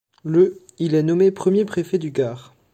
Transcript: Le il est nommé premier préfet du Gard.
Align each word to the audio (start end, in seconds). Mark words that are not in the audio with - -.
Le 0.23 0.59
il 0.79 0.95
est 0.95 1.03
nommé 1.03 1.29
premier 1.29 1.63
préfet 1.63 1.99
du 1.99 2.09
Gard. 2.09 2.55